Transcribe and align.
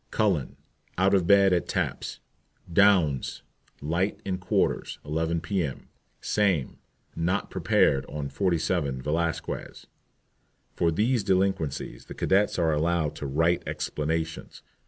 CULLEN. 0.09 0.57
Out 0.97 1.13
of 1.13 1.27
bed 1.27 1.53
at 1.53 1.67
taps. 1.67 2.19
DOUNS. 2.73 3.43
Light 3.83 4.19
in 4.25 4.39
quarters, 4.39 4.97
11 5.05 5.41
p.m. 5.41 5.89
SAME. 6.21 6.79
Not 7.15 7.51
prepared 7.51 8.07
on 8.07 8.27
47 8.29 8.99
Velasquez.* 9.03 9.85
*For 10.75 10.89
these 10.89 11.23
delinquencies 11.23 12.05
the 12.05 12.15
cadets 12.15 12.57
are 12.57 12.73
allowed 12.73 13.15
to 13.17 13.27
write 13.27 13.61
explanations. 13.67 14.63